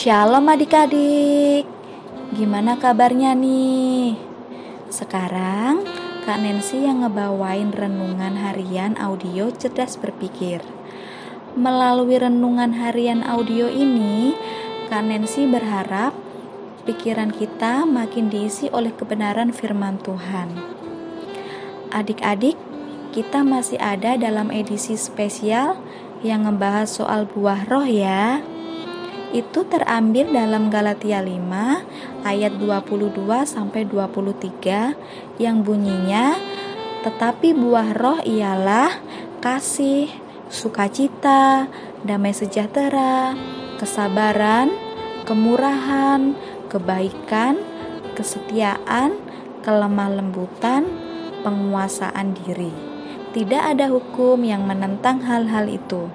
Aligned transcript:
Shalom 0.00 0.48
adik-adik. 0.48 1.68
Gimana 2.32 2.80
kabarnya 2.80 3.36
nih? 3.36 4.16
Sekarang 4.88 5.84
Kak 6.24 6.40
Nancy 6.40 6.88
yang 6.88 7.04
ngebawain 7.04 7.68
renungan 7.68 8.32
harian 8.32 8.96
audio 8.96 9.52
cerdas 9.52 10.00
berpikir. 10.00 10.64
Melalui 11.52 12.16
renungan 12.16 12.80
harian 12.80 13.20
audio 13.20 13.68
ini 13.68 14.32
Kak 14.88 15.04
Nancy 15.04 15.44
berharap 15.44 16.16
pikiran 16.88 17.28
kita 17.28 17.84
makin 17.84 18.32
diisi 18.32 18.72
oleh 18.72 18.96
kebenaran 18.96 19.52
firman 19.52 20.00
Tuhan. 20.00 20.48
Adik-adik, 21.92 22.56
kita 23.12 23.44
masih 23.44 23.76
ada 23.76 24.16
dalam 24.16 24.48
edisi 24.48 24.96
spesial 24.96 25.76
yang 26.24 26.48
ngebahas 26.48 26.88
soal 26.88 27.28
buah 27.28 27.68
roh 27.68 27.84
ya 27.84 28.40
itu 29.30 29.62
terambil 29.66 30.34
dalam 30.34 30.68
Galatia 30.74 31.22
5 31.22 32.26
ayat 32.26 32.52
22 32.58 33.14
sampai 33.46 33.86
23 33.86 35.38
yang 35.38 35.62
bunyinya 35.62 36.34
tetapi 37.00 37.56
buah 37.56 37.96
roh 37.96 38.20
ialah 38.20 38.92
kasih, 39.40 40.12
sukacita, 40.52 41.64
damai 42.04 42.36
sejahtera, 42.36 43.32
kesabaran, 43.80 44.68
kemurahan, 45.24 46.36
kebaikan, 46.68 47.56
kesetiaan, 48.12 49.16
kelemah 49.64 50.12
lembutan, 50.12 50.84
penguasaan 51.40 52.36
diri. 52.44 52.72
Tidak 53.32 53.62
ada 53.62 53.88
hukum 53.88 54.44
yang 54.44 54.68
menentang 54.68 55.24
hal-hal 55.24 55.70
itu. 55.72 56.10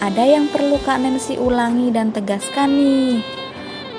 Ada 0.00 0.24
yang 0.24 0.48
perlu 0.48 0.80
Kak 0.80 1.04
Nancy 1.04 1.36
ulangi 1.36 1.92
dan 1.92 2.08
tegaskan 2.08 2.72
nih. 2.72 3.20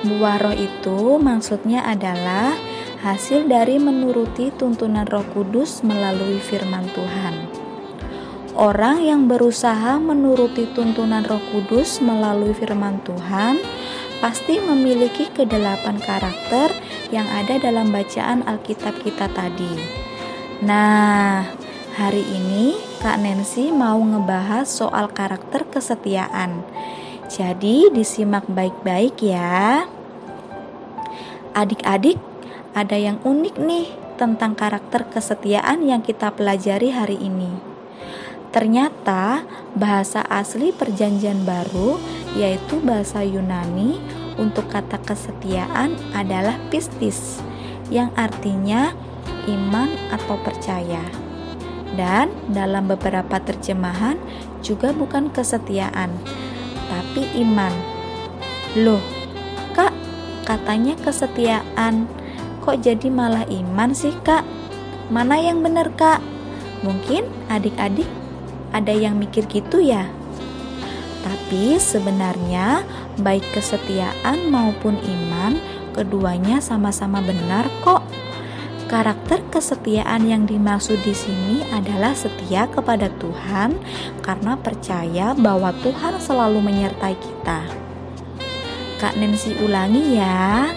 Buah 0.01 0.41
itu 0.57 1.21
maksudnya 1.21 1.85
adalah 1.85 2.57
hasil 3.05 3.45
dari 3.45 3.77
menuruti 3.77 4.49
tuntunan 4.49 5.05
Roh 5.05 5.21
Kudus 5.29 5.85
melalui 5.85 6.41
firman 6.41 6.89
Tuhan. 6.97 7.35
Orang 8.57 9.05
yang 9.05 9.29
berusaha 9.29 10.01
menuruti 10.01 10.73
tuntunan 10.73 11.21
Roh 11.21 11.41
Kudus 11.53 12.01
melalui 12.01 12.57
firman 12.57 12.97
Tuhan 13.05 13.61
pasti 14.25 14.57
memiliki 14.57 15.29
kedelapan 15.29 16.01
karakter 16.01 16.73
yang 17.13 17.29
ada 17.29 17.61
dalam 17.61 17.93
bacaan 17.93 18.41
Alkitab 18.41 18.97
kita 19.05 19.29
tadi. 19.37 20.01
Nah, 20.65 21.45
hari 21.93 22.25
ini 22.25 22.73
Kak 23.01 23.17
Nancy 23.17 23.73
mau 23.73 23.97
ngebahas 23.97 24.69
soal 24.69 25.09
karakter 25.09 25.60
kesetiaan. 25.71 26.67
Jadi 27.31 27.87
disimak 27.95 28.43
baik-baik 28.51 29.23
ya. 29.23 29.87
Adik-adik, 31.55 32.19
ada 32.75 32.99
yang 32.99 33.23
unik 33.23 33.55
nih 33.55 33.87
tentang 34.19 34.53
karakter 34.53 35.07
kesetiaan 35.07 35.87
yang 35.87 36.03
kita 36.03 36.35
pelajari 36.35 36.91
hari 36.91 37.17
ini. 37.17 37.71
Ternyata 38.51 39.47
bahasa 39.79 40.27
asli 40.27 40.75
Perjanjian 40.75 41.47
Baru 41.47 41.95
yaitu 42.35 42.83
bahasa 42.83 43.23
Yunani 43.23 43.95
untuk 44.35 44.67
kata 44.67 44.99
kesetiaan 44.99 45.95
adalah 46.11 46.59
pistis 46.67 47.39
yang 47.87 48.11
artinya 48.19 48.91
iman 49.47 49.87
atau 50.11 50.35
percaya 50.43 51.30
dan 51.95 52.31
dalam 52.51 52.87
beberapa 52.87 53.39
terjemahan 53.43 54.15
juga 54.63 54.95
bukan 54.95 55.27
kesetiaan, 55.33 56.11
tapi 56.87 57.27
iman. 57.43 57.73
Loh, 58.79 59.03
Kak, 59.75 59.91
katanya 60.47 60.95
kesetiaan, 60.99 62.07
kok 62.63 62.79
jadi 62.79 63.11
malah 63.11 63.43
iman 63.47 63.91
sih, 63.91 64.15
Kak? 64.23 64.47
Mana 65.11 65.35
yang 65.39 65.59
benar, 65.59 65.91
Kak? 65.99 66.23
Mungkin 66.81 67.27
adik-adik 67.51 68.07
ada 68.71 68.93
yang 68.95 69.19
mikir 69.19 69.43
gitu 69.51 69.83
ya. 69.83 70.07
Tapi 71.21 71.77
sebenarnya 71.77 72.81
baik 73.19 73.43
kesetiaan 73.53 74.49
maupun 74.49 74.97
iman 74.97 75.59
keduanya 75.93 76.63
sama-sama 76.63 77.19
benar 77.21 77.67
kok. 77.83 78.01
Karakter 78.91 79.39
kesetiaan 79.47 80.27
yang 80.27 80.43
dimaksud 80.43 80.99
di 81.07 81.15
sini 81.15 81.63
adalah 81.71 82.11
setia 82.11 82.67
kepada 82.67 83.07
Tuhan 83.23 83.79
karena 84.19 84.59
percaya 84.59 85.31
bahwa 85.31 85.71
Tuhan 85.79 86.19
selalu 86.19 86.59
menyertai 86.59 87.15
kita. 87.15 87.71
Kak 88.99 89.15
Nancy 89.15 89.55
ulangi 89.63 90.19
ya. 90.19 90.67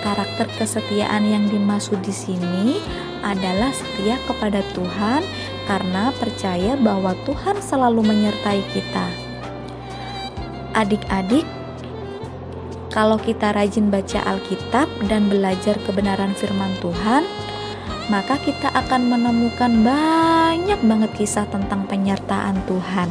Karakter 0.00 0.48
kesetiaan 0.56 1.28
yang 1.28 1.44
dimaksud 1.52 2.00
di 2.00 2.16
sini 2.16 2.80
adalah 3.20 3.68
setia 3.76 4.16
kepada 4.24 4.64
Tuhan 4.72 5.20
karena 5.68 6.08
percaya 6.16 6.72
bahwa 6.80 7.12
Tuhan 7.28 7.60
selalu 7.60 8.00
menyertai 8.00 8.64
kita. 8.72 9.06
Adik-adik, 10.72 11.44
kalau 12.92 13.16
kita 13.16 13.56
rajin 13.56 13.88
baca 13.88 14.20
Alkitab 14.20 14.88
dan 15.08 15.32
belajar 15.32 15.80
kebenaran 15.88 16.36
firman 16.36 16.76
Tuhan, 16.84 17.24
maka 18.10 18.40
kita 18.40 18.72
akan 18.72 19.12
menemukan 19.12 19.70
banyak 19.84 20.80
banget 20.82 21.10
kisah 21.14 21.46
tentang 21.46 21.86
penyertaan 21.86 22.58
Tuhan. 22.66 23.10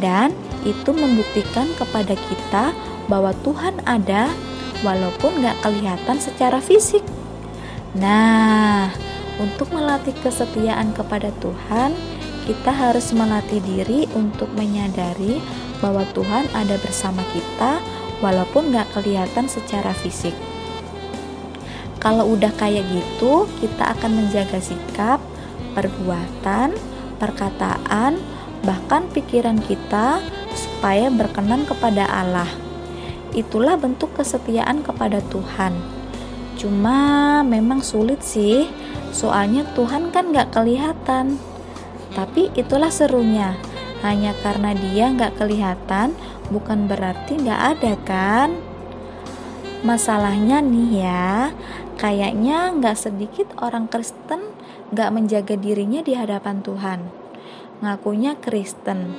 Dan 0.00 0.34
itu 0.66 0.90
membuktikan 0.90 1.68
kepada 1.76 2.14
kita 2.16 2.72
bahwa 3.06 3.34
Tuhan 3.44 3.82
ada 3.84 4.30
walaupun 4.80 5.44
gak 5.44 5.60
kelihatan 5.60 6.16
secara 6.18 6.58
fisik. 6.62 7.04
Nah, 7.98 8.88
untuk 9.42 9.72
melatih 9.74 10.14
kesetiaan 10.22 10.94
kepada 10.94 11.34
Tuhan, 11.42 11.92
kita 12.46 12.70
harus 12.72 13.12
melatih 13.12 13.60
diri 13.62 14.06
untuk 14.16 14.48
menyadari 14.56 15.42
bahwa 15.82 16.04
Tuhan 16.12 16.48
ada 16.54 16.76
bersama 16.80 17.24
kita 17.34 17.82
walaupun 18.24 18.72
gak 18.72 18.88
kelihatan 18.94 19.48
secara 19.48 19.92
fisik. 19.96 20.32
Kalau 22.00 22.32
udah 22.32 22.48
kayak 22.56 22.88
gitu, 22.88 23.44
kita 23.60 23.92
akan 23.92 24.24
menjaga 24.24 24.56
sikap, 24.56 25.20
perbuatan, 25.76 26.72
perkataan, 27.20 28.16
bahkan 28.64 29.04
pikiran 29.12 29.60
kita 29.60 30.24
supaya 30.56 31.12
berkenan 31.12 31.68
kepada 31.68 32.08
Allah. 32.08 32.48
Itulah 33.36 33.76
bentuk 33.76 34.16
kesetiaan 34.16 34.80
kepada 34.80 35.20
Tuhan. 35.28 35.76
Cuma 36.56 37.40
memang 37.44 37.84
sulit 37.84 38.24
sih, 38.24 38.68
soalnya 39.12 39.68
Tuhan 39.76 40.08
kan 40.08 40.32
gak 40.32 40.56
kelihatan. 40.56 41.36
Tapi 42.16 42.50
itulah 42.58 42.90
serunya, 42.90 43.54
hanya 44.00 44.32
karena 44.40 44.72
dia 44.72 45.12
gak 45.14 45.36
kelihatan, 45.36 46.16
bukan 46.48 46.88
berarti 46.88 47.38
gak 47.44 47.78
ada 47.78 47.94
kan? 48.02 48.50
Masalahnya 49.80 50.60
nih 50.60 50.90
ya, 51.00 51.54
kayaknya 52.00 52.72
gak 52.80 52.96
sedikit 52.96 53.52
orang 53.60 53.84
Kristen 53.84 54.40
gak 54.90 55.12
menjaga 55.12 55.54
dirinya 55.60 56.00
di 56.00 56.16
hadapan 56.16 56.64
Tuhan. 56.64 57.00
Ngakunya 57.84 58.40
Kristen, 58.40 59.12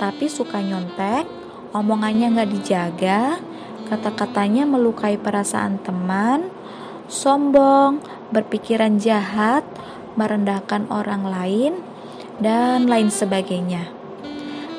tapi 0.00 0.32
suka 0.32 0.64
nyontek, 0.64 1.28
omongannya 1.76 2.32
gak 2.32 2.50
dijaga, 2.50 3.36
kata-katanya 3.92 4.64
melukai 4.64 5.20
perasaan 5.20 5.76
teman, 5.84 6.48
sombong, 7.12 8.00
berpikiran 8.32 8.96
jahat, 8.96 9.68
merendahkan 10.16 10.88
orang 10.88 11.28
lain, 11.28 11.72
dan 12.40 12.88
lain 12.88 13.12
sebagainya. 13.12 13.92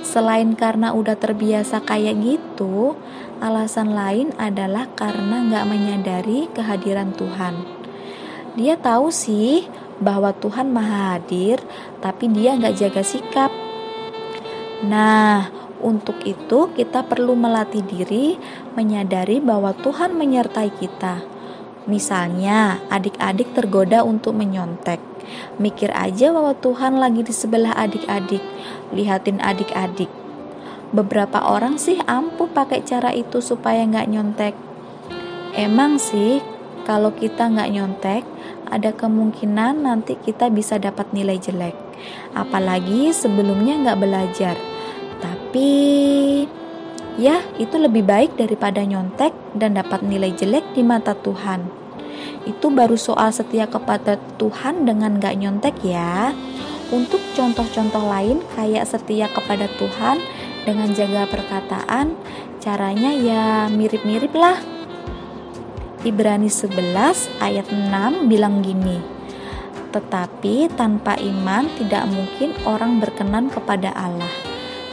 Selain 0.02 0.58
karena 0.58 0.92
udah 0.92 1.14
terbiasa 1.14 1.86
kayak 1.86 2.18
gitu, 2.18 2.98
alasan 3.44 3.92
lain 3.92 4.32
adalah 4.40 4.88
karena 4.96 5.44
nggak 5.44 5.68
menyadari 5.68 6.48
kehadiran 6.56 7.12
Tuhan. 7.12 7.60
Dia 8.56 8.80
tahu 8.80 9.12
sih 9.12 9.68
bahwa 10.00 10.32
Tuhan 10.32 10.72
maha 10.72 11.20
hadir, 11.20 11.60
tapi 12.00 12.32
dia 12.32 12.56
nggak 12.56 12.80
jaga 12.80 13.04
sikap. 13.04 13.52
Nah, 14.88 15.52
untuk 15.84 16.24
itu 16.24 16.72
kita 16.72 17.04
perlu 17.04 17.36
melatih 17.36 17.84
diri 17.84 18.40
menyadari 18.80 19.44
bahwa 19.44 19.76
Tuhan 19.76 20.16
menyertai 20.16 20.72
kita. 20.80 21.20
Misalnya, 21.84 22.80
adik-adik 22.88 23.52
tergoda 23.52 24.08
untuk 24.08 24.40
menyontek. 24.40 25.04
Mikir 25.60 25.92
aja 25.92 26.32
bahwa 26.32 26.56
Tuhan 26.56 26.96
lagi 26.96 27.28
di 27.28 27.36
sebelah 27.36 27.76
adik-adik 27.76 28.44
lihatin 28.96 29.44
adik-adik. 29.44 30.23
Beberapa 30.94 31.42
orang 31.42 31.82
sih 31.82 31.98
ampuh 32.06 32.54
pakai 32.54 32.86
cara 32.86 33.10
itu 33.10 33.42
supaya 33.42 33.82
nggak 33.82 34.10
nyontek. 34.14 34.54
Emang 35.58 35.98
sih, 35.98 36.38
kalau 36.86 37.10
kita 37.18 37.50
nggak 37.50 37.72
nyontek, 37.74 38.24
ada 38.70 38.94
kemungkinan 38.94 39.90
nanti 39.90 40.14
kita 40.22 40.54
bisa 40.54 40.78
dapat 40.78 41.10
nilai 41.10 41.42
jelek. 41.42 41.74
Apalagi 42.38 43.10
sebelumnya 43.10 43.82
nggak 43.82 44.00
belajar. 44.00 44.56
Tapi 45.18 45.72
Ya, 47.14 47.46
itu 47.62 47.78
lebih 47.78 48.10
baik 48.10 48.42
daripada 48.42 48.82
nyontek 48.82 49.38
dan 49.54 49.78
dapat 49.78 50.02
nilai 50.02 50.34
jelek 50.34 50.66
di 50.74 50.82
mata 50.82 51.14
Tuhan. 51.14 51.70
Itu 52.50 52.74
baru 52.74 52.98
soal 52.98 53.30
setia 53.30 53.70
kepada 53.70 54.18
Tuhan 54.42 54.90
dengan 54.90 55.22
gak 55.22 55.38
nyontek 55.38 55.78
ya. 55.86 56.34
Untuk 56.90 57.22
contoh-contoh 57.38 58.02
lain 58.10 58.42
kayak 58.58 58.90
setia 58.90 59.30
kepada 59.30 59.70
Tuhan 59.78 60.18
dengan 60.64 60.92
jaga 60.92 61.28
perkataan, 61.28 62.16
caranya 62.60 63.12
ya 63.16 63.68
mirip-mirip 63.72 64.32
lah. 64.36 64.60
Ibrani 66.04 66.52
11 66.52 67.40
ayat 67.40 67.68
6 67.72 68.28
bilang 68.28 68.60
gini, 68.60 69.00
tetapi 69.96 70.68
tanpa 70.76 71.16
iman 71.16 71.64
tidak 71.80 72.04
mungkin 72.12 72.52
orang 72.68 73.00
berkenan 73.00 73.48
kepada 73.48 73.96
Allah. 73.96 74.32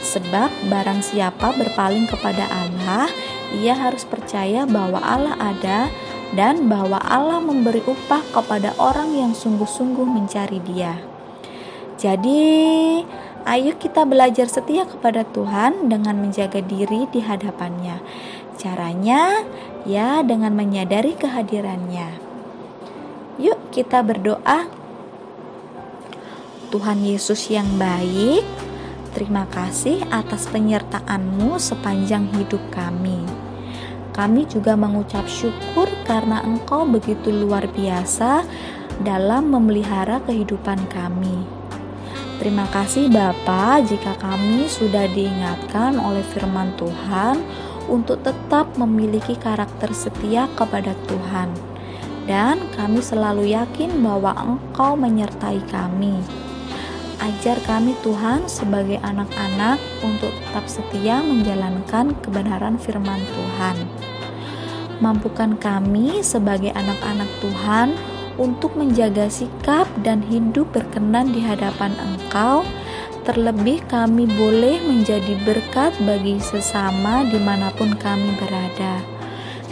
Sebab 0.01 0.71
barang 0.71 1.03
siapa 1.03 1.53
berpaling 1.53 2.07
kepada 2.07 2.47
Allah, 2.49 3.11
ia 3.53 3.75
harus 3.75 4.07
percaya 4.07 4.63
bahwa 4.63 4.97
Allah 5.03 5.35
ada 5.37 5.91
dan 6.31 6.71
bahwa 6.71 6.97
Allah 7.03 7.43
memberi 7.43 7.83
upah 7.83 8.23
kepada 8.31 8.71
orang 8.79 9.11
yang 9.13 9.35
sungguh-sungguh 9.35 10.07
mencari 10.07 10.63
Dia. 10.63 10.95
Jadi, 12.01 13.03
ayo 13.45 13.77
kita 13.77 14.05
belajar 14.05 14.49
setia 14.49 14.85
kepada 14.85 15.25
Tuhan 15.27 15.89
dengan 15.89 16.17
menjaga 16.17 16.61
diri 16.61 17.05
di 17.09 17.21
hadapannya. 17.23 18.01
Caranya 18.57 19.45
ya 19.85 20.21
dengan 20.21 20.53
menyadari 20.53 21.17
kehadirannya. 21.17 22.21
Yuk 23.41 23.73
kita 23.73 24.05
berdoa 24.05 24.69
Tuhan 26.71 27.03
Yesus 27.03 27.51
yang 27.51 27.67
baik, 27.75 28.47
terima 29.11 29.43
kasih 29.51 30.07
atas 30.07 30.47
penyertaan-Mu 30.47 31.59
sepanjang 31.59 32.31
hidup 32.31 32.63
kami. 32.71 33.27
Kami 34.15 34.47
juga 34.47 34.79
mengucap 34.79 35.27
syukur 35.27 35.91
karena 36.07 36.39
Engkau 36.43 36.87
begitu 36.87 37.27
luar 37.27 37.67
biasa 37.67 38.47
dalam 39.03 39.51
memelihara 39.51 40.23
kehidupan 40.23 40.79
kami. 40.87 41.60
Terima 42.41 42.65
kasih 42.73 43.05
Bapa 43.13 43.85
jika 43.85 44.17
kami 44.17 44.65
sudah 44.65 45.05
diingatkan 45.13 46.01
oleh 46.01 46.25
firman 46.25 46.73
Tuhan 46.73 47.37
untuk 47.85 48.25
tetap 48.25 48.65
memiliki 48.81 49.37
karakter 49.37 49.93
setia 49.93 50.49
kepada 50.57 50.97
Tuhan. 51.05 51.53
Dan 52.25 52.65
kami 52.73 52.97
selalu 52.97 53.53
yakin 53.53 53.93
bahwa 54.01 54.33
Engkau 54.33 54.97
menyertai 54.97 55.61
kami. 55.69 56.17
Ajar 57.21 57.61
kami 57.61 57.93
Tuhan 58.01 58.49
sebagai 58.49 58.97
anak-anak 59.05 59.77
untuk 60.01 60.33
tetap 60.33 60.65
setia 60.65 61.21
menjalankan 61.21 62.17
kebenaran 62.25 62.81
firman 62.81 63.21
Tuhan. 63.21 63.85
Mampukan 64.97 65.61
kami 65.61 66.25
sebagai 66.25 66.73
anak-anak 66.73 67.29
Tuhan 67.37 67.93
untuk 68.41 68.73
menjaga 68.73 69.29
sikap 69.29 69.85
dan 70.01 70.25
hidup 70.25 70.73
berkenan 70.73 71.29
di 71.29 71.45
hadapan 71.45 71.93
Engkau. 72.01 72.65
Terlebih 73.21 73.85
kami 73.85 74.25
boleh 74.25 74.81
menjadi 74.81 75.37
berkat 75.45 75.93
bagi 76.01 76.41
sesama 76.41 77.21
di 77.29 77.37
mana 77.37 77.69
pun 77.77 77.93
kami 77.93 78.33
berada. 78.41 78.97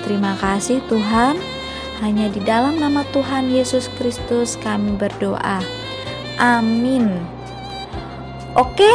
Terima 0.06 0.38
kasih 0.38 0.86
Tuhan. 0.86 1.42
Hanya 2.00 2.30
di 2.30 2.40
dalam 2.46 2.78
nama 2.78 3.02
Tuhan 3.10 3.50
Yesus 3.50 3.90
Kristus 3.98 4.56
kami 4.62 4.96
berdoa. 4.96 5.60
Amin. 6.40 7.12
Oke, 8.56 8.88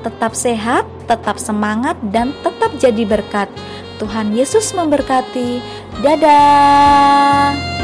tetap 0.00 0.32
sehat, 0.32 0.88
tetap 1.04 1.36
semangat, 1.36 1.98
dan 2.08 2.32
tetap 2.40 2.72
jadi 2.80 3.04
berkat. 3.04 3.50
Tuhan 3.98 4.32
Yesus 4.32 4.72
memberkati. 4.72 5.60
Dadah. 6.00 7.77